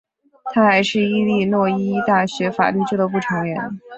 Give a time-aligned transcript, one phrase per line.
[0.45, 3.79] 他还是伊利诺伊大学法律俱乐部成员。